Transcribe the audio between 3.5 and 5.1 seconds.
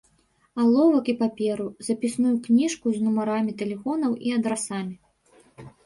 тэлефонаў і адрасамі.